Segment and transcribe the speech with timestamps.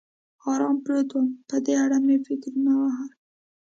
[0.51, 3.09] ارام پروت ووم، په دې اړه مې فکرونه وهل.